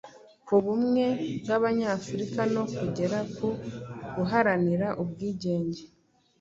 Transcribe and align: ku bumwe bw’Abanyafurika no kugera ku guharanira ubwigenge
ku 0.45 0.55
bumwe 0.63 1.05
bw’Abanyafurika 1.41 2.41
no 2.53 2.63
kugera 2.75 3.17
ku 3.35 3.47
guharanira 4.15 4.87
ubwigenge 5.01 5.81